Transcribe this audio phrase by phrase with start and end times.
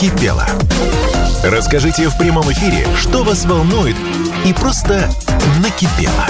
[0.00, 0.46] накипело.
[1.42, 3.96] Расскажите в прямом эфире, что вас волнует
[4.44, 5.10] и просто
[5.60, 6.24] накипело.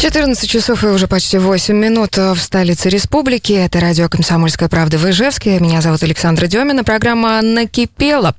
[0.00, 3.52] 14 часов и уже почти 8 минут в столице республики.
[3.52, 5.60] Это радио «Комсомольская правда» в Ижевске.
[5.60, 6.82] Меня зовут Александра Демина.
[6.82, 8.34] Программа «Накипела».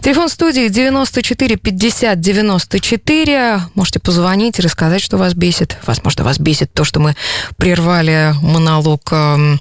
[0.00, 3.60] Телефон студии 94 50 94.
[3.74, 5.76] Можете позвонить и рассказать, что вас бесит.
[5.86, 7.16] Возможно, вас бесит то, что мы
[7.56, 9.56] прервали монолог э,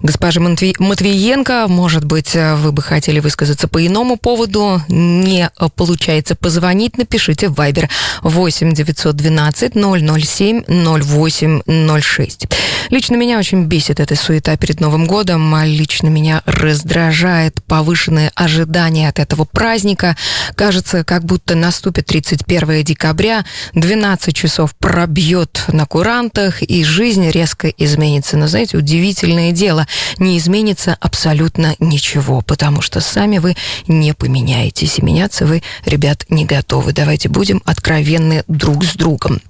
[0.00, 1.66] госпожи Матвиенко.
[1.68, 4.80] Может быть, вы бы хотели высказаться по иному поводу.
[4.88, 6.96] Не получается позвонить.
[6.96, 7.88] Напишите в Viber
[8.22, 12.46] 8 912 007 0806.
[12.88, 15.54] Лично меня очень бесит эта суета перед Новым годом.
[15.64, 20.16] Лично меня раздражает повышенные ожидания от этого праздника праздника.
[20.54, 28.36] Кажется, как будто наступит 31 декабря, 12 часов пробьет на курантах, и жизнь резко изменится.
[28.36, 29.86] Но, знаете, удивительное дело,
[30.18, 33.56] не изменится абсолютно ничего, потому что сами вы
[33.88, 36.92] не поменяетесь, и меняться вы, ребят, не готовы.
[36.92, 39.40] Давайте будем откровенны друг с другом.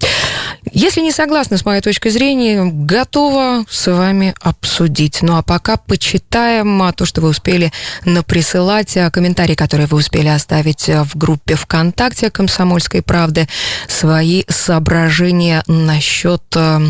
[0.70, 5.20] Если не согласны с моей точкой зрения, готова с вами обсудить.
[5.20, 7.72] Ну а пока почитаем то, что вы успели
[8.05, 13.48] наприсылать, а, комментарии, которые вы успели оставить а, в группе ВКонтакте «Комсомольской правды»,
[13.88, 16.80] свои соображения насчет а,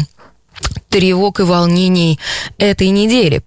[0.90, 2.20] тревог и волнений
[2.58, 3.42] этой недели.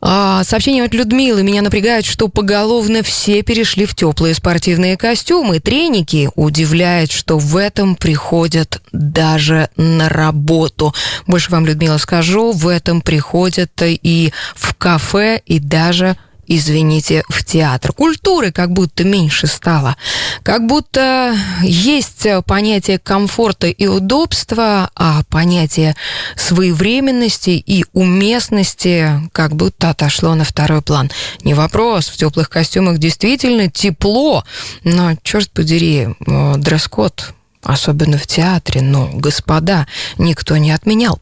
[0.00, 1.42] А, сообщение от Людмилы.
[1.42, 5.58] Меня напрягает, что поголовно все перешли в теплые спортивные костюмы.
[5.58, 10.94] Треники удивляет, что в этом приходят даже на работу.
[11.26, 16.16] Больше вам, Людмила, скажу, в этом приходят и в кафе, и даже
[16.48, 17.92] извините, в театр.
[17.92, 19.96] Культуры как будто меньше стало.
[20.42, 25.94] Как будто есть понятие комфорта и удобства, а понятие
[26.36, 31.10] своевременности и уместности как будто отошло на второй план.
[31.42, 34.44] Не вопрос, в теплых костюмах действительно тепло,
[34.84, 37.34] но, черт подери, дресс-код
[37.68, 39.86] особенно в театре, но, господа,
[40.16, 41.20] никто не отменял.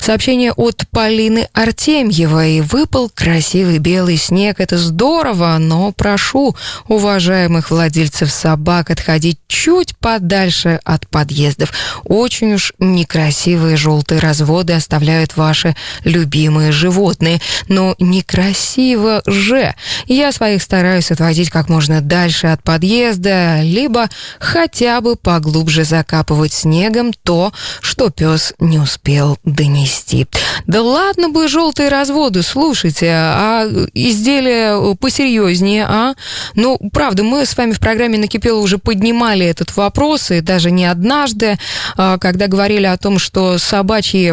[0.00, 2.60] Сообщение от Полины Артемьевой.
[2.60, 4.60] Выпал красивый белый снег.
[4.60, 6.56] Это здорово, но прошу
[6.88, 11.72] уважаемых владельцев собак отходить чуть подальше от подъездов.
[12.04, 17.40] Очень уж некрасивые желтые разводы оставляют ваши любимые животные.
[17.68, 19.74] Но некрасиво же.
[20.06, 27.12] Я своих стараюсь отводить как можно дальше от подъезда, либо хотя бы поглубже закапывать снегом
[27.12, 30.26] то, что пес не успел донести.
[30.66, 36.14] Да ладно бы желтые разводы, слушайте, а изделия посерьезнее, а?
[36.54, 40.86] Ну, правда, мы с вами в программе «Накипело» уже поднимали этот вопрос, и даже не
[40.86, 41.58] однажды,
[41.96, 44.32] а, когда говорили о том, что собачьи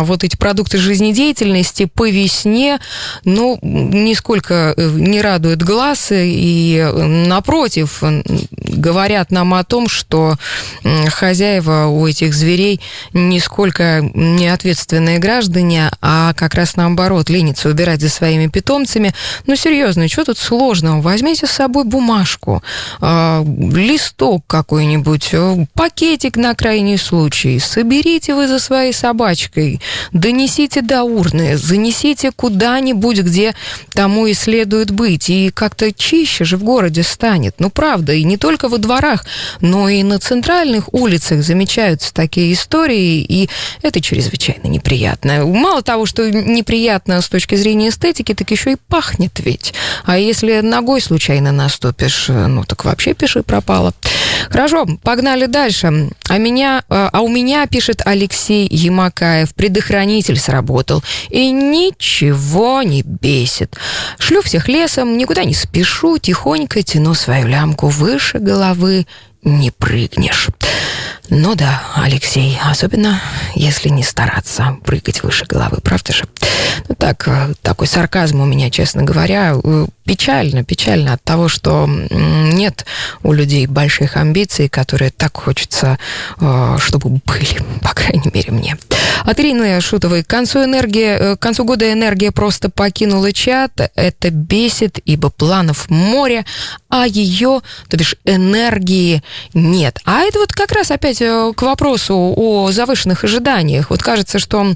[0.00, 2.78] вот эти продукты жизнедеятельности по весне,
[3.24, 10.36] ну, нисколько э, не радуют глаз, и напротив, говорят нам о том, что
[11.10, 12.80] хозяева у этих зверей
[13.12, 19.14] нисколько не ответственные граждане, а как раз наоборот, ленятся убирать за своими питомцами.
[19.46, 21.00] Ну, серьезно, что тут сложного?
[21.00, 22.62] Возьмите с собой бумажку,
[23.00, 29.80] э, листок какой-нибудь, э, пакетик на крайний случай, соберите вы за своей собачкой,
[30.12, 33.54] донесите до урны, занесите куда-нибудь, где
[33.92, 37.56] тому и следует быть, и как-то чище же в городе станет.
[37.58, 39.24] Ну, правда, и не только во дворах,
[39.60, 40.57] но и на центральных
[40.92, 43.48] улицах замечаются такие истории, и
[43.82, 45.44] это чрезвычайно неприятно.
[45.46, 49.74] Мало того, что неприятно с точки зрения эстетики, так еще и пахнет ведь.
[50.04, 53.92] А если ногой случайно наступишь, ну так вообще пиши пропало.
[54.50, 56.10] Хорошо, погнали дальше.
[56.28, 61.02] А, меня, а, а у меня, пишет Алексей Ямакаев, предохранитель сработал.
[61.30, 63.76] И ничего не бесит.
[64.18, 69.06] Шлю всех лесом, никуда не спешу, тихонько тяну свою лямку выше головы,
[69.42, 70.48] не прыгнешь.
[71.30, 73.20] Ну да, Алексей, особенно
[73.54, 76.24] если не стараться прыгать выше головы, правда же?
[76.88, 81.86] Ну так, э, такой сарказм у меня, честно говоря, э, печально, печально от того, что
[81.86, 82.86] нет
[83.22, 85.98] у людей больших амбиций, которые так хочется,
[86.40, 88.76] э, чтобы были, по крайней мере, мне.
[89.24, 90.22] От Ирины Шутовой.
[90.22, 93.90] К концу, энергии, к концу года энергия просто покинула чат.
[93.94, 96.46] Это бесит, ибо планов море,
[96.88, 99.22] а ее, то бишь энергии,
[99.52, 100.00] нет.
[100.04, 103.90] А это вот как раз опять к вопросу о завышенных ожиданиях.
[103.90, 104.74] Вот кажется, что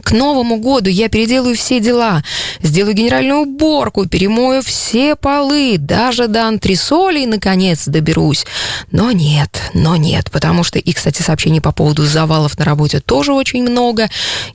[0.00, 2.22] к Новому году я переделаю все дела,
[2.62, 8.46] сделаю генеральную уборку, перемою все полы, даже до антресолей, наконец, доберусь.
[8.90, 13.32] Но нет, но нет, потому что, и, кстати, сообщений по поводу завалов на работе тоже
[13.32, 14.08] очень много.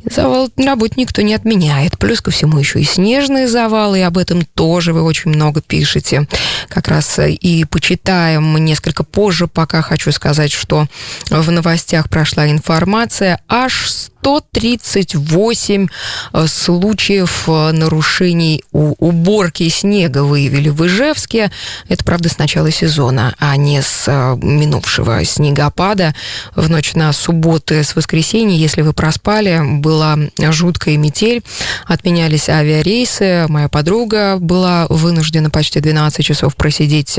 [0.10, 1.98] Завал на работе никто не отменяет.
[1.98, 6.28] Плюс ко всему еще и снежные завалы, и об этом тоже вы очень много пишете.
[6.70, 10.88] Как раз и почитаем несколько позже, пока хочу сказать, что
[11.30, 15.88] в новостях прошла информация, аж 138
[16.34, 21.52] э, случаев э, нарушений уборки снега выявили в Ижевске.
[21.88, 26.14] Это, правда, с начала сезона, а не с э, минувшего снегопада.
[26.56, 31.44] В ночь на субботы с воскресенья, если вы проспали, была жуткая метель,
[31.86, 33.46] отменялись авиарейсы.
[33.48, 37.18] Моя подруга была вынуждена почти 12 часов просидеть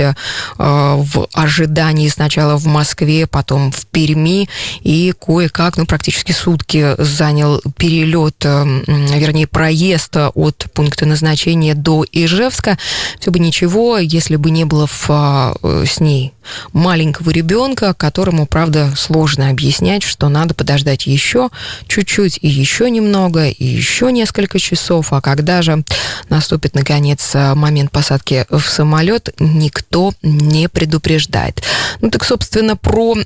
[0.59, 4.49] в ожидании сначала в Москве, потом в Перми,
[4.83, 12.79] и кое-как, ну, практически сутки занял перелет, э, вернее, проезд от пункта назначения до Ижевска.
[13.19, 16.33] Все бы ничего, если бы не было в, э, с ней
[16.73, 21.51] маленького ребенка, которому, правда, сложно объяснять, что надо подождать еще
[21.87, 25.85] чуть-чуть и еще немного, и еще несколько часов, а когда же
[26.29, 31.63] наступит, наконец, момент посадки в самолет, никто не предупреждает.
[32.01, 33.17] Ну так, собственно, про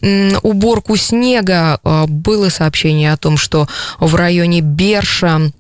[0.43, 5.53] уборку снега э, было сообщение о том, что в районе Берша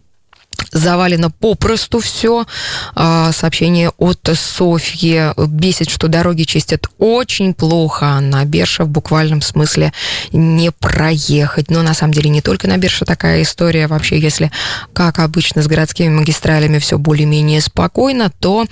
[0.72, 2.46] завалено попросту все.
[2.94, 8.18] А, сообщение от Софьи бесит, что дороги чистят очень плохо.
[8.20, 9.92] На Берша в буквальном смысле
[10.32, 11.70] не проехать.
[11.70, 13.86] Но на самом деле не только на Берша такая история.
[13.86, 14.50] Вообще, если,
[14.92, 18.66] как обычно, с городскими магистралями все более-менее спокойно, то,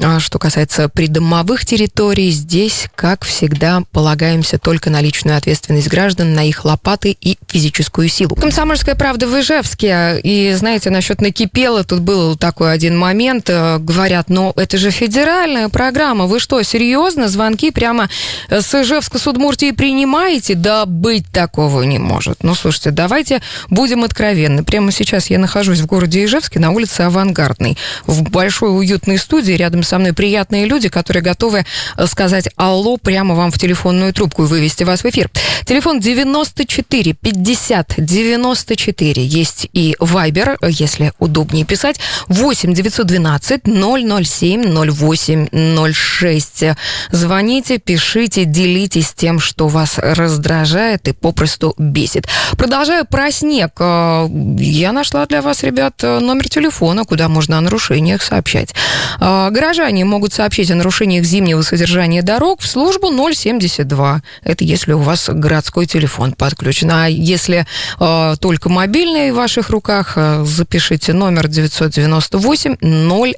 [0.00, 6.48] а, что касается придомовых территорий, здесь, как всегда, полагаемся только на личную ответственность граждан, на
[6.48, 8.36] их лопаты и физическую силу.
[8.36, 10.20] Комсомольская правда в Ижевске.
[10.22, 11.84] И, знаете, насчет накипело.
[11.84, 13.48] Тут был такой один момент.
[13.48, 16.26] Э, говорят, ну, это же федеральная программа.
[16.26, 17.28] Вы что, серьезно?
[17.28, 18.08] Звонки прямо
[18.48, 20.54] с Ижевска, Судмуртии принимаете?
[20.54, 22.42] Да быть такого не может.
[22.42, 24.64] Ну, слушайте, давайте будем откровенны.
[24.64, 27.78] Прямо сейчас я нахожусь в городе Ижевске на улице Авангардной.
[28.06, 29.52] В большой уютной студии.
[29.52, 31.64] Рядом со мной приятные люди, которые готовы
[31.96, 35.30] э, сказать алло прямо вам в телефонную трубку и вывести вас в эфир.
[35.64, 39.24] Телефон 94 50 94.
[39.24, 41.96] Есть и Вайбер, если удобнее писать.
[42.28, 46.64] 8 912 007 08 06.
[47.10, 52.26] Звоните, пишите, делитесь тем, что вас раздражает и попросту бесит.
[52.58, 53.72] Продолжаю про снег.
[53.80, 54.28] Э,
[54.58, 58.74] я нашла для вас, ребят, номер телефона, куда можно о нарушениях сообщать.
[59.20, 64.22] Э, горожане могут сообщить о нарушениях зимнего содержания дорог в службу 072.
[64.42, 66.90] Это если у вас городской телефон подключен.
[66.90, 67.66] А если
[68.00, 72.76] э, только мобильный в ваших руках, запишите Пишите номер 998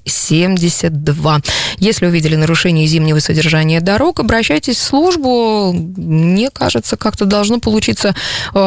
[0.06, 1.40] 072.
[1.78, 5.72] Если увидели нарушение зимнего содержания дорог, обращайтесь в службу.
[5.72, 8.14] Мне кажется, как-то должно получиться,
[8.54, 8.58] э,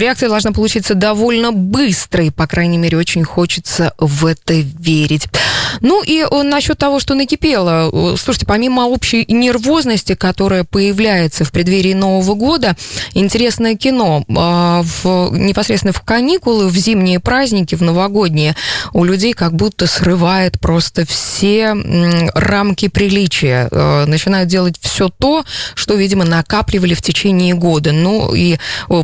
[0.00, 2.32] реакция должна получиться довольно быстрой.
[2.32, 5.28] По крайней мере, очень хочется в это верить.
[5.80, 7.90] Ну и э, насчет того, что накипело.
[7.92, 12.76] Э, слушайте, помимо общей нервозности, которая появляется в преддверии Нового года,
[13.12, 14.24] интересное кино.
[14.34, 18.53] А, в, непосредственно в каникулы, в зимние праздники, в новогодние,
[18.92, 21.74] у людей как будто срывает просто все
[22.34, 23.68] рамки приличия.
[23.70, 27.92] Э, начинают делать все то, что, видимо, накапливали в течение года.
[27.92, 28.58] Ну и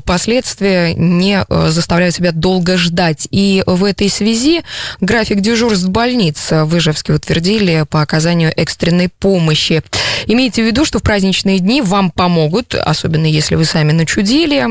[0.05, 3.29] последствия не заставляют себя долго ждать.
[3.31, 4.63] И в этой связи
[5.01, 9.83] график дежурств больниц в Ижевске утвердили по оказанию экстренной помощи.
[10.27, 14.65] Имейте в виду, что в праздничные дни вам помогут, особенно если вы сами начудили,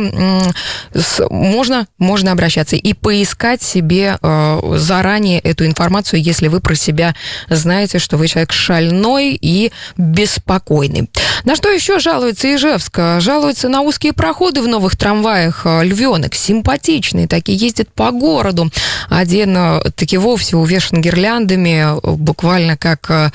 [1.30, 7.16] можно, можно обращаться и поискать себе э, заранее эту информацию, если вы про себя
[7.50, 11.10] знаете, что вы человек шальной и беспокойный.
[11.46, 13.00] На что еще жалуется Ижевск?
[13.20, 16.36] Жалуется на узкие проходы в новых трамваях львенок.
[16.36, 18.72] Симпатичные такие, ездят по городу.
[19.10, 23.32] Один э, таки вовсе увешан гирляндами, буквально как, э,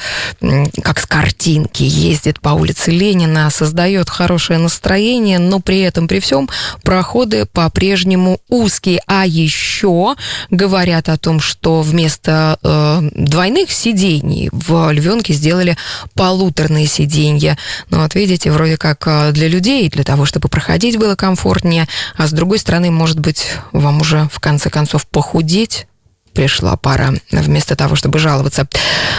[0.83, 6.49] как с картинки, ездит по улице Ленина, создает хорошее настроение, но при этом, при всем,
[6.83, 9.01] проходы по-прежнему узкие.
[9.07, 10.17] А еще
[10.51, 15.77] говорят о том, что вместо э, двойных сидений в Львенке сделали
[16.15, 17.59] полуторные сиденья.
[17.91, 22.27] Ну вот видите, вроде как э, для людей, для того, чтобы проходить было комфортнее, а
[22.27, 25.87] с другой стороны, может быть, вам уже в конце концов похудеть
[26.35, 28.67] пришла пора вместо того, чтобы жаловаться.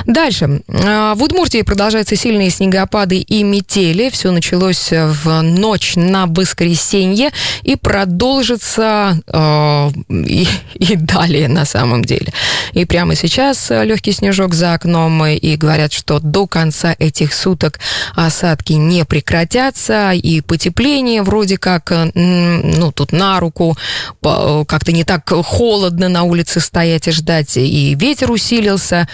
[0.06, 0.62] Дальше.
[0.68, 4.10] В Удмуртии продолжаются сильные снегопады и метели.
[4.10, 7.32] Все началось в ночь на воскресенье
[7.64, 12.34] и продолжится э, и, и далее на самом деле.
[12.74, 17.80] И прямо сейчас легкий снежок за окном, и говорят, что до конца этих суток
[18.16, 23.78] осадки не прекратятся, и потепление вроде как, ну, тут на руку,
[24.22, 29.08] как-то не так холодно на улице стоять и ждать, и ветер усилился.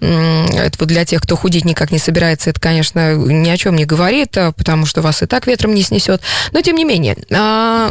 [0.00, 3.84] Это вот для тех, кто худеть никак не собирается, это, конечно, ни о чем не
[3.84, 6.20] говорит, а, потому что вас и так ветром не снесет.
[6.52, 7.90] Но, тем не менее, а,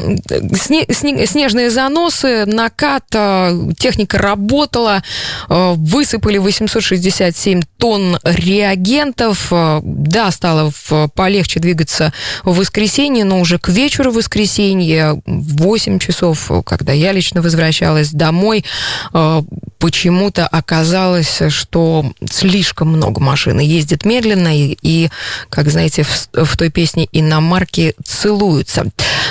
[0.56, 5.04] снежные заносы, накат, а, техника работала,
[5.50, 9.52] высыпали 867 тонн реагентов.
[9.52, 10.72] Да, стало
[11.16, 17.42] полегче двигаться в воскресенье, но уже к вечеру воскресенья, в 8 часов, когда я лично
[17.42, 18.66] возвращалась домой,
[19.84, 25.10] почему-то оказалось, что слишком много машин ездит медленно, и, и
[25.50, 28.86] как знаете, в, в той песне иномарки целуются.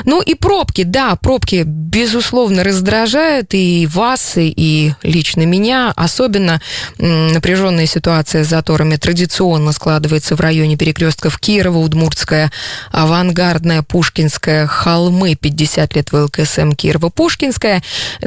[0.05, 5.91] Ну и пробки, да, пробки, безусловно, раздражают и вас, и лично меня.
[5.97, 6.61] Особенно
[6.99, 12.53] напряженная ситуация с заторами традиционно складывается в районе перекрестков Кирова, Удмуртская,
[12.91, 17.83] Авангардная, Пушкинская, Холмы, 50 лет ВЛКСМ Кирова, Пушкинская.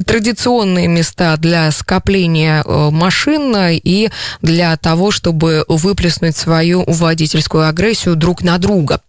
[0.05, 4.09] Традиционные места для скопления э, машин и
[4.41, 9.01] для того, чтобы выплеснуть свою водительскую агрессию друг на друга.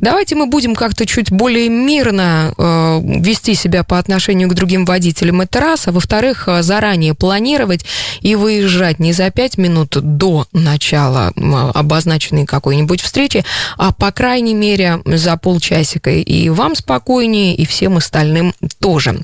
[0.00, 5.40] Давайте мы будем как-то чуть более мирно э, вести себя по отношению к другим водителям.
[5.40, 5.88] Это раз.
[5.88, 7.84] А во-вторых, э, заранее планировать
[8.20, 13.44] и выезжать не за пять минут до начала э, обозначенной какой-нибудь встречи,
[13.76, 16.10] а по крайней мере за полчасика.
[16.10, 19.20] И вам спокойнее, и всем остальным тоже.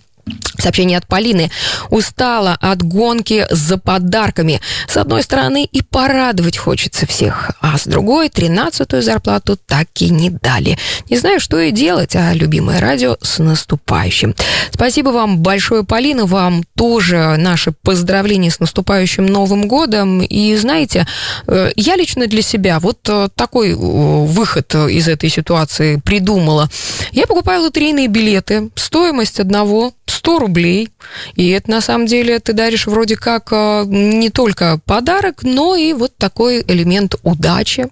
[0.59, 1.51] Сообщение от Полины.
[1.91, 4.61] Устала от гонки за подарками.
[4.89, 10.31] С одной стороны, и порадовать хочется всех, а с другой, тринадцатую зарплату так и не
[10.31, 10.79] дали.
[11.09, 14.35] Не знаю, что и делать, а любимое радио с наступающим.
[14.73, 20.23] Спасибо вам большое, Полина, вам тоже наши поздравления с наступающим Новым годом.
[20.23, 21.07] И знаете,
[21.47, 26.69] э, я лично для себя вот э, такой э, выход из этой ситуации придумала.
[27.13, 28.71] Я покупаю лотерейные билеты.
[28.75, 30.89] Стоимость одного 100 рублей.
[31.35, 35.93] И это на самом деле ты даришь вроде как э, не только подарок, но и
[35.93, 37.89] вот такой элемент удачи.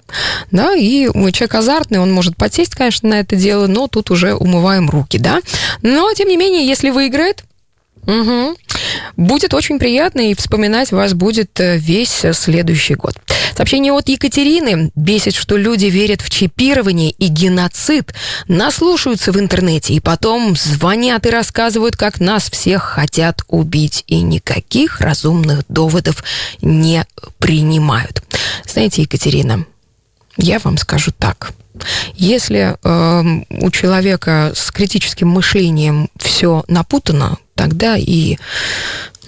[0.51, 4.89] Да, и человек азартный, он может потесть, конечно, на это дело, но тут уже умываем
[4.89, 5.41] руки, да.
[5.83, 7.45] Но, тем не менее, если выиграет,
[8.07, 8.57] Угу.
[9.17, 13.15] Будет очень приятно, и вспоминать вас будет э, весь следующий год.
[13.57, 14.91] Сообщение от Екатерины.
[14.95, 18.13] Бесит, что люди верят в чипирование и геноцид,
[18.49, 25.01] наслушаются в интернете и потом звонят и рассказывают, как нас всех хотят убить, и никаких
[25.01, 26.25] разумных доводов
[26.61, 27.07] не
[27.39, 28.23] принимают.
[28.67, 29.65] Знаете, Екатерина,
[30.37, 31.53] я вам скажу так.
[32.15, 38.39] Если э, у человека с критическим мышлением все напутано, тогда и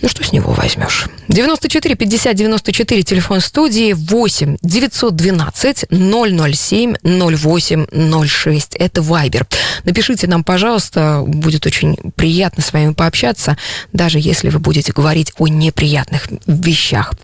[0.02, 1.06] ну, что с него возьмешь?
[1.28, 8.76] 94 50 94, телефон студии, 8 912 007 08 06.
[8.76, 9.46] Это Вайбер.
[9.84, 13.56] Напишите нам, пожалуйста, будет очень приятно с вами пообщаться,
[13.92, 17.14] даже если вы будете говорить о неприятных вещах.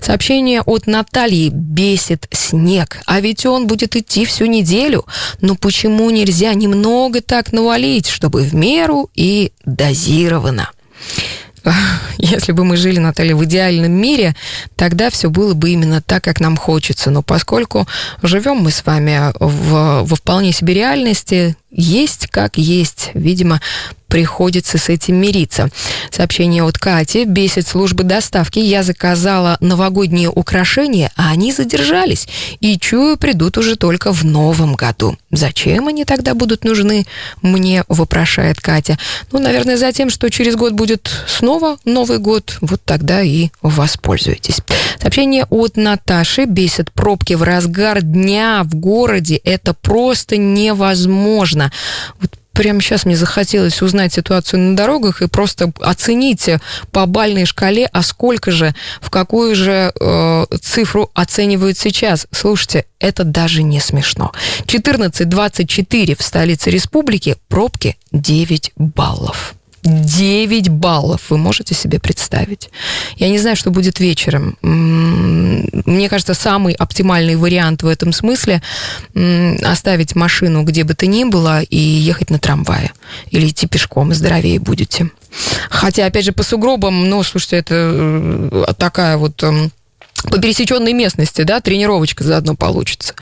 [0.00, 1.48] Сообщение от Натальи.
[1.48, 5.06] Бесит снег, а ведь он будет идти всю неделю.
[5.40, 10.70] Но почему нельзя немного так навалить, чтобы в меру и дозированно?
[12.18, 14.34] если бы мы жили, Наталья, в идеальном мире,
[14.76, 17.10] тогда все было бы именно так, как нам хочется.
[17.10, 17.86] Но поскольку
[18.22, 23.10] живем мы с вами в, во вполне себе реальности, есть как есть.
[23.14, 23.60] Видимо,
[24.08, 25.68] приходится с этим мириться.
[26.10, 27.24] Сообщение от Кати.
[27.24, 28.58] Бесит службы доставки.
[28.58, 32.26] Я заказала новогодние украшения, а они задержались.
[32.60, 35.16] И чую, придут уже только в новом году.
[35.30, 37.06] Зачем они тогда будут нужны?
[37.42, 38.98] Мне вопрошает Катя.
[39.30, 42.56] Ну, наверное, за тем, что через год будет снова Новый год.
[42.62, 44.60] Вот тогда и воспользуйтесь.
[45.00, 46.46] Сообщение от Наташи.
[46.46, 49.36] Бесит пробки в разгар дня в городе.
[49.36, 51.57] Это просто невозможно.
[52.20, 56.60] Вот прямо сейчас мне захотелось узнать ситуацию на дорогах и просто оцените
[56.90, 62.26] по бальной шкале, а сколько же, в какую же э, цифру оценивают сейчас.
[62.32, 64.32] Слушайте, это даже не смешно.
[64.66, 69.54] 14.24 в столице республики, пробки 9 баллов.
[69.84, 71.30] 9 баллов.
[71.30, 72.70] Вы можете себе представить?
[73.16, 74.56] Я не знаю, что будет вечером.
[75.72, 78.62] Мне кажется, самый оптимальный вариант в этом смысле
[79.62, 82.92] оставить машину где бы то ни было и ехать на трамвае.
[83.30, 85.10] Или идти пешком, здоровее будете.
[85.70, 89.70] Хотя, опять же, по сугробам, ну, слушайте, это э, такая вот эм,
[90.22, 93.14] по пересеченной местности, да, тренировочка заодно получится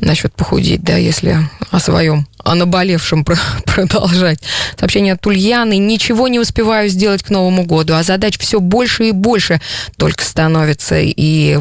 [0.00, 1.38] насчет похудеть, да, если
[1.70, 3.24] о своем, о наболевшем
[3.66, 4.40] продолжать.
[4.78, 5.78] Сообщение от Ульяны.
[5.78, 9.60] Ничего не успеваю сделать к Новому году, а задач все больше и больше
[9.96, 10.96] только становится.
[11.00, 11.58] И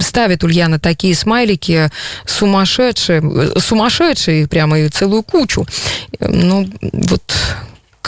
[0.00, 1.90] ставит Ульяна такие смайлики
[2.26, 5.66] сумасшедшие, э, сумасшедшие прямо и целую кучу.
[6.20, 7.22] Ну, вот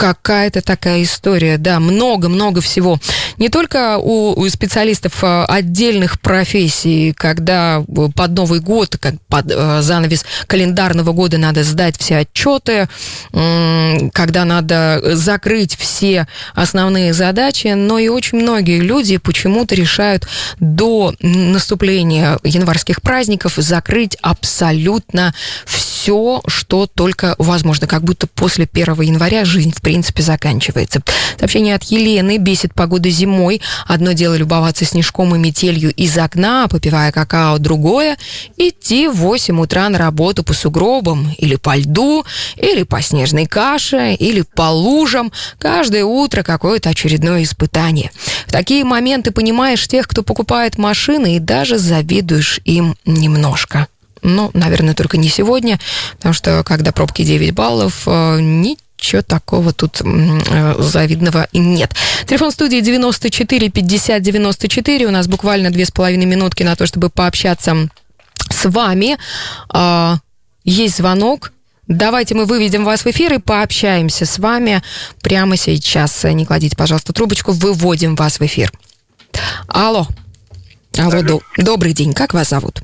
[0.01, 2.99] какая-то такая история, да, много-много всего.
[3.37, 7.85] Не только у, у специалистов а, отдельных профессий, когда
[8.17, 12.89] под Новый год, как под э, занавес календарного года надо сдать все отчеты,
[13.33, 20.27] когда надо закрыть все основные задачи, но и очень многие люди почему-то решают
[20.61, 25.35] до наступления январских праздников закрыть абсолютно
[25.67, 31.03] все, что только возможно, как будто после 1 января жизнь в принципе, заканчивается.
[31.37, 32.39] Сообщение от Елены.
[32.39, 33.61] Бесит погода зимой.
[33.89, 37.59] Одно дело любоваться снежком и метелью из окна, попивая какао.
[37.59, 38.17] Другое–
[38.57, 44.15] идти в 8 утра на работу по сугробам или по льду, или по снежной каше,
[44.15, 45.33] или по лужам.
[45.59, 48.13] Каждое утро какое-то очередное испытание.
[48.47, 53.89] В такие моменты понимаешь тех, кто покупает машины, и даже завидуешь им немножко.
[54.23, 55.81] Ну, наверное, только не сегодня,
[56.19, 61.95] потому что когда пробки 9 баллов, э, ничего ничего такого тут э, завидного нет.
[62.27, 65.07] Телефон студии 94 50 94.
[65.07, 67.89] У нас буквально две с половиной минутки на то, чтобы пообщаться
[68.51, 69.17] с вами.
[69.75, 70.17] Э,
[70.65, 71.53] есть звонок.
[71.89, 74.83] Давайте мы выведем вас в эфир и пообщаемся с вами
[75.23, 76.23] прямо сейчас.
[76.25, 77.53] Не кладите, пожалуйста, трубочку.
[77.53, 78.71] Выводим вас в эфир.
[79.67, 80.07] Алло.
[80.97, 82.13] Алло, до, добрый день.
[82.13, 82.83] Как вас зовут?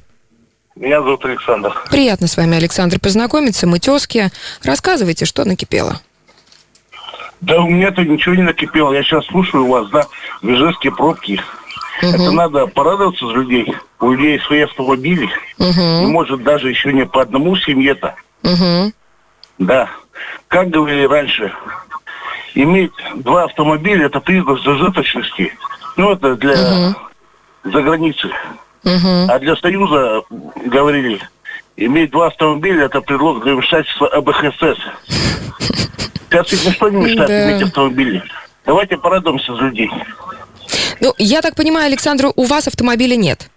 [0.76, 1.73] Меня зовут Александр.
[1.90, 3.66] Приятно с вами, Александр, познакомиться.
[3.66, 4.30] Мы тезки.
[4.62, 6.00] Рассказывайте, что накипело.
[7.40, 8.92] Да у меня-то ничего не накипело.
[8.92, 10.06] Я сейчас слушаю вас, да,
[10.42, 11.40] в Ижевске пробки.
[12.02, 12.11] Угу.
[12.11, 13.75] Это надо порадоваться за людей.
[14.00, 15.30] У людей свои автомобили.
[15.59, 16.02] Угу.
[16.02, 18.14] И может даже еще не по одному семье-то.
[18.42, 18.92] Угу.
[19.59, 19.88] Да.
[20.49, 21.54] Как говорили раньше,
[22.54, 25.54] иметь два автомобиля это признак зажиточности.
[25.97, 26.97] Ну, это для угу.
[27.73, 28.30] за границей.
[28.87, 29.26] Угу.
[29.28, 30.23] А для Союза
[30.64, 31.21] говорили,
[31.76, 34.78] иметь два автомобиля это предлог для вмешательства АБХСС.
[36.31, 37.50] Сейчас ведь ничто не мешает да.
[37.50, 38.23] иметь автомобили.
[38.64, 39.90] Давайте порадуемся за людей.
[41.00, 43.50] Ну, я так понимаю, Александр, у вас автомобиля нет?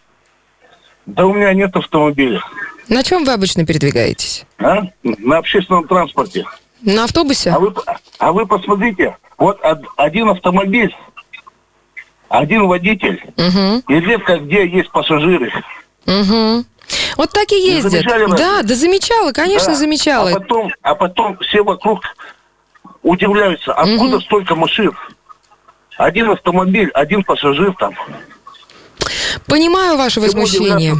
[1.05, 2.41] Да у меня нет автомобиля.
[2.87, 4.45] На чем вы обычно передвигаетесь?
[4.57, 4.81] А?
[5.03, 6.45] На общественном транспорте.
[6.81, 7.51] На автобусе?
[7.51, 7.73] А вы,
[8.17, 9.59] а вы посмотрите, вот
[9.95, 10.95] один автомобиль,
[12.29, 13.83] один водитель, угу.
[13.87, 15.51] и редко где есть пассажиры.
[16.05, 16.65] Угу.
[17.17, 18.05] Вот так и ездят.
[18.37, 19.75] Да, да замечала, конечно, да.
[19.75, 20.29] замечала.
[20.31, 22.01] А потом, а потом все вокруг
[23.03, 24.21] удивляются, откуда угу.
[24.21, 24.91] столько машин?
[25.97, 27.93] Один автомобиль, один пассажир там.
[29.45, 30.95] Понимаю ваше возмущение.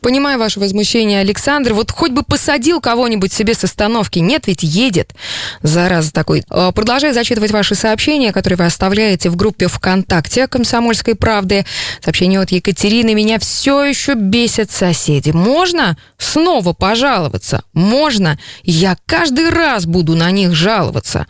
[0.00, 1.74] Понимаю ваше возмущение, Александр.
[1.74, 4.20] Вот хоть бы посадил кого-нибудь себе с остановки.
[4.20, 5.12] Нет, ведь едет.
[5.62, 6.44] Зараза такой.
[6.50, 11.66] А, продолжаю зачитывать ваши сообщения, которые вы оставляете в группе ВКонтакте «Комсомольской правды».
[12.00, 13.12] Сообщение от Екатерины.
[13.12, 15.30] Меня все еще бесят соседи.
[15.30, 17.64] Можно снова пожаловаться?
[17.72, 18.38] Можно.
[18.62, 21.26] Я каждый раз буду на них жаловаться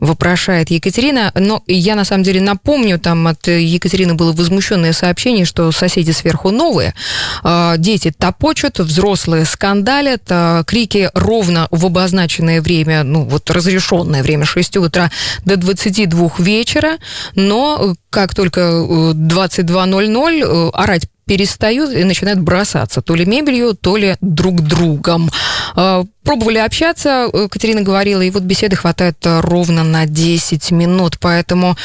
[0.00, 1.32] вопрошает Екатерина.
[1.34, 6.50] Но я на самом деле напомню, там от Екатерины было возмущенное сообщение, что соседи сверху
[6.50, 6.94] новые.
[7.42, 14.44] А, дети топочут, взрослые скандалят, а, крики ровно в обозначенное время, ну вот разрешенное время
[14.44, 15.10] 6 утра
[15.44, 16.98] до 22 вечера,
[17.34, 24.16] но как только 22.00 э, орать перестают и начинают бросаться то ли мебелью, то ли
[24.20, 25.30] друг другом.
[25.76, 31.18] А, пробовали общаться, э, Катерина говорила, и вот беседы хватает э, ровно на 10 минут,
[31.20, 31.76] поэтому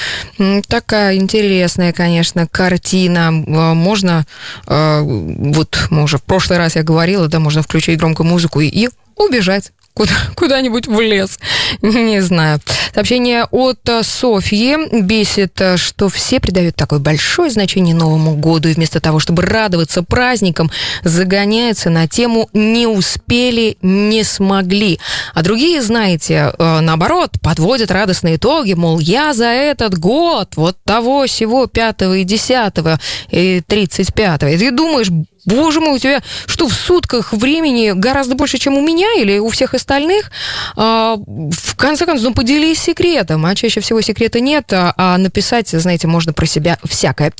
[0.67, 3.31] такая интересная, конечно, картина.
[3.31, 4.25] Можно,
[4.65, 9.71] вот мы уже в прошлый раз я говорила, да, можно включить громкую музыку и убежать
[9.95, 11.39] куда, куда-нибудь в лес.
[11.81, 12.59] Не знаю.
[12.93, 18.73] Сообщение от э, Софьи бесит, э, что все придают такое большое значение Новому году, и
[18.73, 20.69] вместо того, чтобы радоваться праздникам,
[21.03, 24.99] загоняются на тему «не успели, не смогли».
[25.33, 31.25] А другие, знаете, э, наоборот, подводят радостные итоги, мол, я за этот год вот того,
[31.25, 34.49] всего, пятого и десятого и тридцать пятого.
[34.49, 35.09] И ты думаешь,
[35.45, 39.49] боже мой, у тебя что, в сутках времени гораздо больше, чем у меня или у
[39.49, 40.31] всех остальных?
[40.75, 45.69] А, в конце концов, ну, поделись секретом, а чаще всего секрета нет, а, а написать,
[45.69, 47.33] знаете, можно про себя всякое.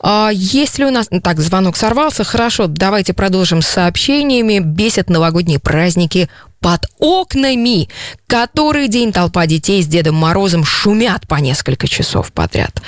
[0.00, 1.08] А, есть ли у нас...
[1.22, 4.58] Так, звонок сорвался, хорошо, давайте продолжим с сообщениями.
[4.58, 6.28] Бесят новогодние праздники
[6.64, 7.90] под окнами.
[8.26, 12.80] Который день толпа детей с Дедом Морозом шумят по несколько часов подряд.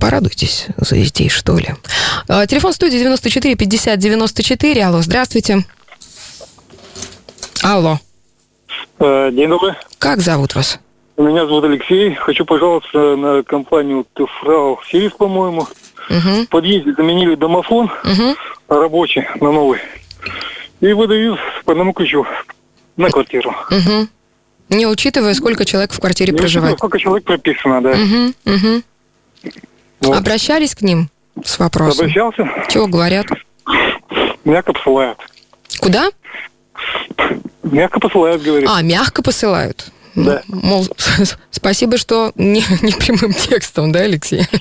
[0.00, 1.74] Порадуйтесь за детей, что ли.
[2.28, 4.84] А, телефон студии 94 50 94.
[4.84, 5.66] Алло, здравствуйте.
[7.62, 7.98] Алло.
[8.98, 9.74] Э, день добрый.
[9.98, 10.80] Как зовут вас?
[11.18, 12.14] Меня зовут Алексей.
[12.14, 15.68] Хочу пожаловаться на компанию Тефрау Сирис, по-моему.
[16.08, 16.44] Угу.
[16.44, 18.36] В подъезде заменили домофон угу.
[18.68, 19.80] рабочий на новый.
[20.80, 22.26] И выдают по одному ключу
[22.96, 23.54] на квартиру.
[23.70, 24.08] Угу.
[24.70, 26.78] Не учитывая, сколько человек в квартире Не проживает.
[26.78, 27.90] сколько человек прописано, да.
[27.90, 28.82] Угу, угу.
[30.00, 30.16] Вот.
[30.16, 31.08] Обращались к ним
[31.44, 32.06] с вопросом?
[32.06, 32.48] Обращался.
[32.68, 33.26] Чего говорят?
[34.44, 35.18] Мягко посылают.
[35.80, 36.10] Куда?
[37.62, 38.68] Мягко посылают, говорит.
[38.68, 39.91] А, мягко посылают.
[40.14, 40.42] Да.
[40.48, 40.86] Мол,
[41.50, 44.42] спасибо, что не, не прямым текстом, да, Алексей?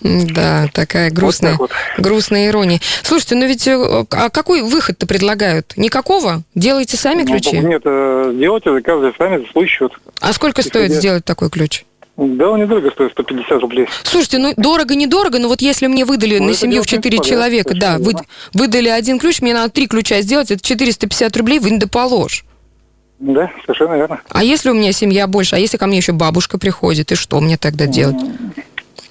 [0.00, 2.04] Да, такая грустная, вот вот.
[2.04, 2.80] грустная ирония.
[3.02, 5.74] Слушайте, ну ведь э, а какой выход-то предлагают?
[5.76, 6.42] Никакого?
[6.54, 7.58] Делайте сами ну, ключи?
[7.58, 9.92] Нет, э, делайте, заказывайте сами за свой счет.
[10.20, 11.84] А сколько стоит сделать такой ключ?
[12.16, 13.88] Да, он недорого стоит, 150 рублей.
[14.02, 17.98] Слушайте, ну дорого-недорого, но вот если мне выдали ну, на семью в 4 человека, да,
[17.98, 18.12] вы,
[18.54, 22.44] выдали один ключ, мне надо три ключа сделать, это 450 рублей, вы не доположь.
[23.18, 24.20] Да, совершенно верно.
[24.28, 27.40] А если у меня семья больше, а если ко мне еще бабушка приходит, и что
[27.40, 28.16] мне тогда делать?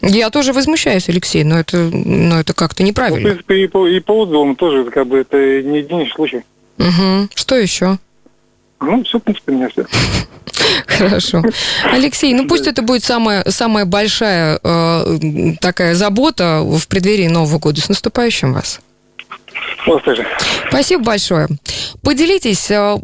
[0.01, 3.19] Я тоже возмущаюсь, Алексей, но это, но это как-то неправильно.
[3.19, 6.41] Ну, в принципе, и по, и по отзывам тоже, как бы, это не единичный случай.
[6.77, 7.29] Угу.
[7.33, 7.97] Что еще?
[8.81, 9.85] Ну, все, в принципе, у меня все.
[10.87, 11.43] Хорошо.
[11.91, 15.17] Алексей, ну пусть это будет самая, самая большая э,
[15.59, 17.81] такая забота в преддверии Нового года.
[17.81, 18.79] С наступающим вас!
[19.85, 20.25] Тоже.
[20.69, 21.47] Спасибо большое.
[22.01, 22.97] Поделитесь, э,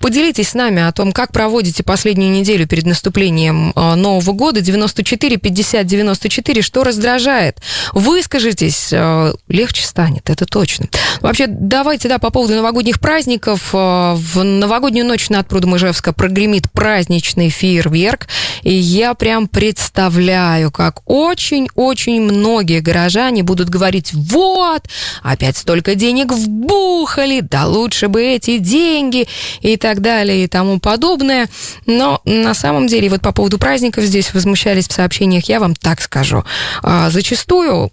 [0.00, 4.60] поделитесь с нами о том, как проводите последнюю неделю перед наступлением э, Нового года.
[4.60, 6.62] 94 50 94.
[6.62, 7.58] Что раздражает?
[7.92, 10.86] Выскажитесь, э, легче станет, это точно.
[11.20, 13.72] Вообще, давайте, да, по поводу новогодних праздников.
[13.72, 18.26] В новогоднюю ночь над прудом Ижевска прогремит праздничный фейерверк.
[18.62, 24.82] И я прям представляю, как очень-очень многие горожане будут говорить, вот,
[25.22, 29.28] опять столько денег вбухали, да лучше бы эти деньги
[29.60, 31.48] и так далее и тому подобное.
[31.86, 36.00] Но на самом деле, вот по поводу праздников здесь возмущались в сообщениях, я вам так
[36.00, 36.44] скажу.
[36.82, 37.90] А, зачастую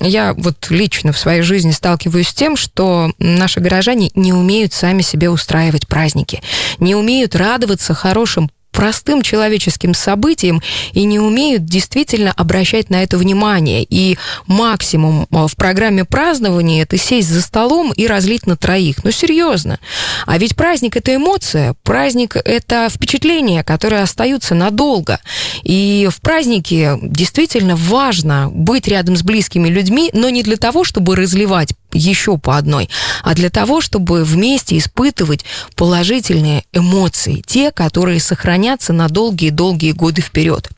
[0.00, 5.02] я вот лично в своей жизни сталкиваюсь с тем, что наши горожане не умеют сами
[5.02, 6.42] себе устраивать праздники,
[6.78, 10.60] не умеют радоваться хорошим простым человеческим событиям
[10.92, 13.86] и не умеют действительно обращать на это внимание.
[13.88, 19.04] И максимум а, в программе празднования это сесть за столом и разлить на троих.
[19.04, 19.78] Ну, серьезно.
[20.26, 25.20] А ведь праздник– это эмоция, праздник– это впечатления, которые остаются надолго.
[25.62, 31.14] И в празднике действительно важно быть рядом с близкими людьми, но не для того, чтобы
[31.14, 32.90] разливать еще по одной,
[33.22, 35.44] а для того, чтобы вместе испытывать
[35.76, 40.68] положительные эмоции, те, которые сохранятся на долгие-долгие годы вперед.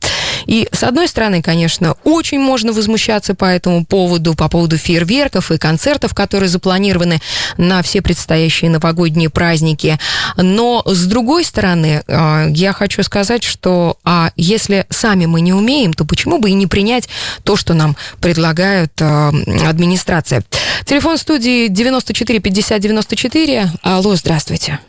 [0.47, 5.57] И, с одной стороны, конечно, очень можно возмущаться по этому поводу, по поводу фейерверков и
[5.57, 7.19] концертов, которые запланированы
[7.57, 9.99] на все предстоящие новогодние праздники.
[10.37, 15.93] Но, с другой стороны, э, я хочу сказать, что а если сами мы не умеем,
[15.93, 17.09] то почему бы и не принять
[17.43, 19.29] то, что нам предлагает э,
[19.67, 20.43] администрация?
[20.85, 23.71] Телефон студии 94 50 94.
[23.81, 24.79] Алло, здравствуйте.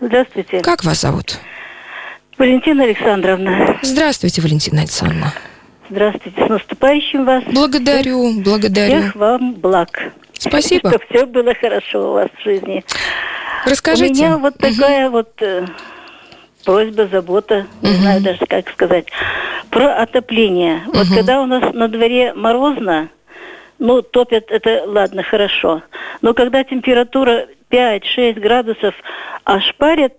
[0.00, 0.60] Здравствуйте.
[0.60, 1.38] Как вас зовут?
[2.38, 3.78] Валентина Александровна.
[3.82, 5.32] Здравствуйте, Валентина Александровна.
[5.90, 7.44] Здравствуйте, с наступающим вас.
[7.44, 9.00] Благодарю, всех, благодарю.
[9.00, 10.12] Всех вам благ.
[10.38, 10.88] Спасибо.
[10.90, 12.84] Чтобы все было хорошо у вас в жизни.
[13.66, 14.10] Расскажите.
[14.10, 15.18] У меня вот такая угу.
[15.18, 15.66] вот э,
[16.64, 17.90] просьба, забота, угу.
[17.90, 19.06] не знаю даже как сказать,
[19.70, 20.82] про отопление.
[20.86, 20.98] Угу.
[20.98, 23.10] Вот когда у нас на дворе морозно,
[23.78, 25.82] ну, топят, это ладно, хорошо.
[26.22, 28.94] Но когда температура 5-6 градусов,
[29.44, 30.14] аж парят,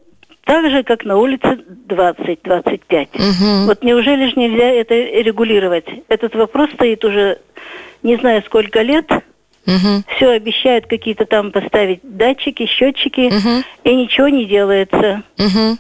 [0.46, 3.08] так же, как на улице 20-25.
[3.14, 3.68] Угу.
[3.68, 5.86] Вот неужели же нельзя это регулировать?
[6.10, 7.40] Этот вопрос стоит уже
[8.04, 9.10] не знаю сколько лет.
[9.66, 10.04] Угу.
[10.16, 13.64] Все обещают какие-то там поставить датчики, счетчики, угу.
[13.86, 15.24] и ничего не делается.
[15.38, 15.78] Угу.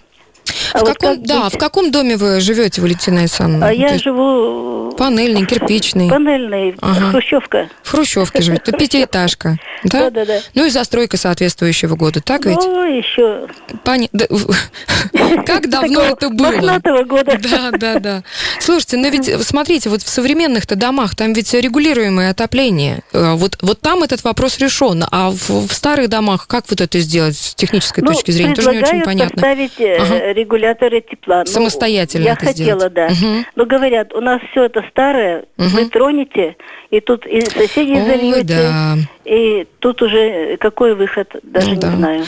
[0.73, 3.67] А в вот каком, как да, в каком доме вы живете, Валентина Александровна?
[3.67, 4.91] А я живу...
[4.97, 6.09] Панельный, кирпичный.
[6.09, 7.11] Панельный, ага.
[7.11, 7.69] хрущевка.
[7.83, 9.57] В хрущевке живете, пятиэтажка.
[9.83, 10.09] Да?
[10.09, 10.39] да, да, да.
[10.55, 12.57] Ну и застройка соответствующего года, так ведь?
[12.57, 13.47] Ну, еще...
[13.83, 14.09] Пани...
[15.45, 16.79] Как давно это было?
[17.05, 17.37] года.
[17.41, 18.23] Да, да, да.
[18.59, 23.03] Слушайте, но ведь, смотрите, вот в современных-то домах, там ведь регулируемое отопление.
[23.13, 25.03] Э, вот, вот там этот вопрос решен.
[25.11, 28.55] А в, в старых домах как вот это сделать с технической ну, точки зрения?
[28.55, 29.35] Тоже не очень понятно.
[29.35, 30.33] поставить э, ага.
[30.63, 31.39] Регуляторы тепла.
[31.39, 32.93] Ну, Самостоятельно Я это хотела, сделать.
[32.93, 33.05] да.
[33.07, 33.45] Угу.
[33.55, 35.67] Но говорят, у нас все это старое, угу.
[35.67, 36.55] вы тронете,
[36.89, 38.95] и тут и соседей Ой, зальете, да.
[39.25, 41.95] и тут уже какой выход, даже ну, не да.
[41.95, 42.25] знаю.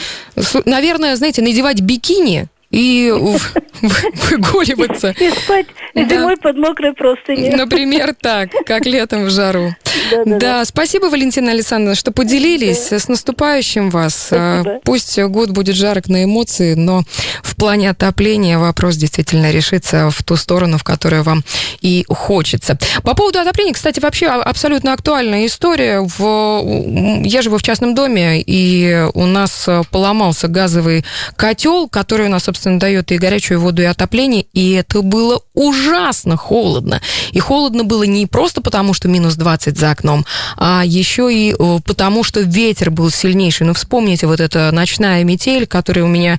[0.64, 5.14] Наверное, знаете, надевать бикини и выгуливаться.
[5.18, 7.50] И спать зимой под мокрой простыней.
[7.50, 9.74] Например, так, как летом в жару.
[10.26, 12.92] Да, спасибо, Валентина Александровна, что поделились.
[12.92, 14.30] С наступающим вас.
[14.84, 17.02] Пусть год будет жарок на эмоции, но
[17.42, 21.44] в плане отопления вопрос действительно решится в ту сторону, в которую вам
[21.80, 22.78] и хочется.
[23.02, 26.00] По поводу отопления, кстати, вообще абсолютно актуальная история.
[26.00, 27.22] В...
[27.24, 31.04] Я живу в частном доме, и у нас поломался газовый
[31.36, 36.36] котел, который у нас, собственно, дает и горячую воду, и отопление, и это было ужасно
[36.36, 37.00] холодно.
[37.32, 40.24] И холодно было не просто потому, что минус 20 за окном,
[40.56, 43.66] а еще и э, потому, что ветер был сильнейший.
[43.66, 46.38] Ну, вспомните вот эта ночная метель, которая у меня,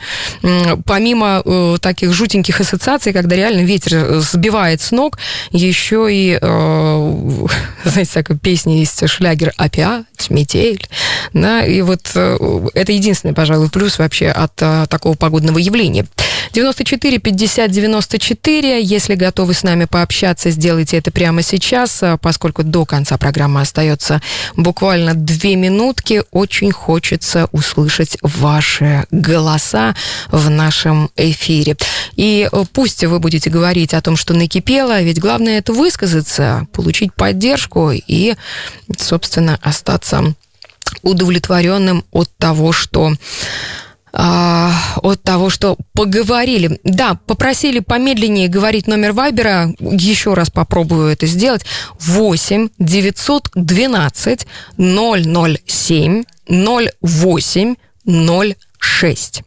[0.85, 5.17] помимо э, таких жутеньких ассоциаций, когда реально ветер э, сбивает с ног,
[5.51, 6.37] еще и,
[7.83, 10.87] знаете, такая песня есть, шлягер «Опять метель».
[11.33, 16.06] Да, и вот это единственный, пожалуй, плюс вообще от такого погодного явления.
[16.53, 18.81] 94 50 94.
[18.81, 24.21] Если готовы с нами пообщаться, сделайте это прямо сейчас, а, поскольку до конца программы остается
[24.55, 26.23] буквально две минутки.
[26.31, 29.95] Очень хочется услышать ваши голоса
[30.31, 31.77] в нашем эфире.
[32.15, 37.13] И э, пусть вы будете говорить о том, что накипело, ведь главное это высказаться, получить
[37.13, 38.35] поддержку и,
[38.97, 40.33] собственно, остаться
[41.03, 43.13] удовлетворенным от того, что
[44.19, 46.79] а, от того, что поговорили.
[46.83, 49.75] Да, попросили помедленнее говорить номер Вайбера.
[49.79, 51.63] Еще раз попробую это сделать.
[51.99, 57.75] 8 912 007 08
[58.79, 59.43] 06.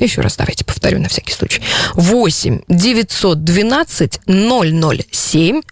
[0.00, 1.62] Еще раз давайте повторю на всякий случай.
[1.94, 5.62] 8 912 007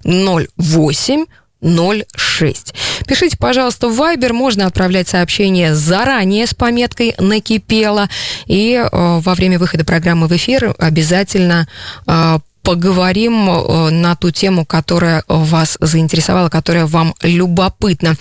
[0.56, 1.26] 08
[1.62, 2.74] 06.
[3.06, 4.32] Пишите, пожалуйста, в Viber.
[4.32, 8.08] Можно отправлять сообщение заранее с пометкой «Накипело».
[8.46, 11.68] И э, во время выхода программы в эфир обязательно
[12.06, 18.14] э, поговорим э, на ту тему, которая вас заинтересовала, которая вам любопытна.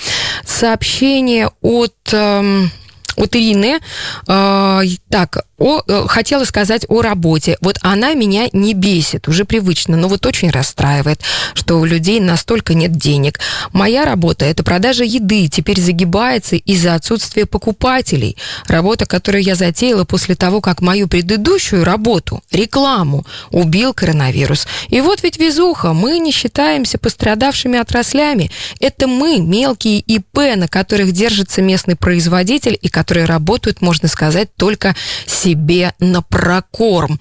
[0.45, 1.95] Сообщение от...
[2.11, 2.67] Э,
[3.21, 3.79] от Ирины.
[4.27, 7.57] Э, так, о, э, хотела сказать о работе.
[7.61, 11.21] Вот она меня не бесит, уже привычно, но вот очень расстраивает,
[11.53, 13.39] что у людей настолько нет денег.
[13.71, 18.37] Моя работа– это продажа еды, теперь загибается из-за отсутствия покупателей.
[18.67, 24.65] Работа, которую я затеяла после того, как мою предыдущую работу, рекламу, убил коронавирус.
[24.89, 28.49] И вот ведь везуха, мы не считаемся пострадавшими отраслями.
[28.79, 34.95] Это мы, мелкие ИП, на которых держится местный производитель и которые работают, можно сказать, только
[35.27, 37.19] себе на прокорм.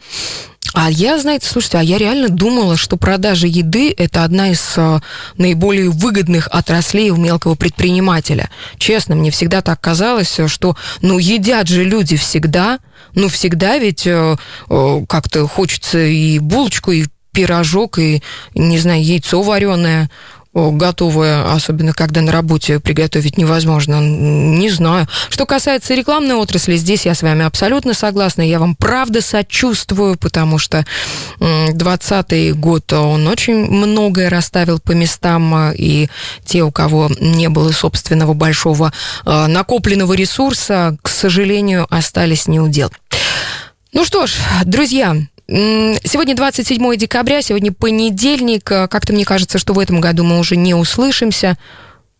[0.72, 5.00] А я, знаете, слушайте, а я реально думала, что продажа еды– это одна из а,
[5.36, 8.50] наиболее выгодных отраслей у мелкого предпринимателя.
[8.78, 12.78] Честно, мне всегда так казалось, что, ну, едят же люди всегда,
[13.16, 14.36] ну, всегда ведь э,
[14.68, 18.22] э, как-то хочется и булочку, и пирожок, и,
[18.54, 20.08] не знаю, яйцо вареное
[20.52, 25.06] готовое, особенно когда на работе приготовить невозможно, не знаю.
[25.28, 28.42] Что касается рекламной отрасли, здесь я с вами абсолютно согласна.
[28.42, 30.84] Я вам правда сочувствую, потому что
[31.38, 36.08] 2020 год, он очень многое расставил по местам, и
[36.44, 38.92] те, у кого не было собственного большого
[39.24, 42.90] а, накопленного ресурса, к сожалению, остались неудел.
[43.92, 44.34] Ну что ж,
[44.64, 45.16] друзья,
[45.50, 48.70] Сегодня 27 декабря, сегодня понедельник.
[48.70, 51.58] Э, как-то мне кажется, что в этом году мы уже не услышимся.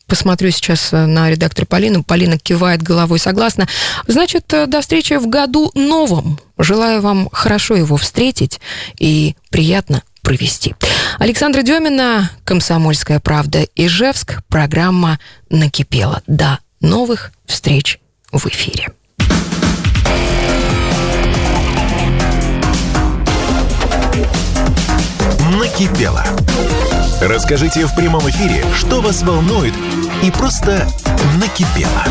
[0.09, 2.03] Посмотрю сейчас э, на редактора Полину.
[2.03, 3.69] Полина кивает головой согласно.
[4.09, 6.41] Значит, э, до встречи в году новом.
[6.59, 8.61] Желаю вам хорошо его встретить
[8.99, 10.75] и приятно провести.
[11.21, 16.25] Александра Демина, «Комсомольская правда», Ижевск, программа «Накипела».
[16.27, 18.01] До новых встреч
[18.33, 18.89] в эфире.
[25.81, 26.23] Накипело.
[27.23, 29.75] Расскажите в прямом эфире, что вас волнует
[30.23, 30.87] и просто
[31.39, 32.05] накипело.